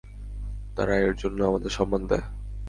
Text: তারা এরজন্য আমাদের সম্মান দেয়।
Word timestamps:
তারা 0.77 0.93
এরজন্য 0.97 1.39
আমাদের 1.43 1.69
সম্মান 1.69 2.01
দেয়। 2.07 2.25